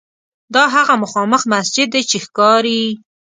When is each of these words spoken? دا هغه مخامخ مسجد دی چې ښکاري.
دا 0.53 0.63
هغه 0.75 0.93
مخامخ 1.03 1.41
مسجد 1.53 1.87
دی 1.93 2.01
چې 2.09 2.17
ښکاري. 2.25 2.81